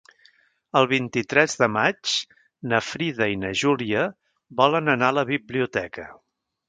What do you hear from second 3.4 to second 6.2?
na Júlia volen anar a la biblioteca.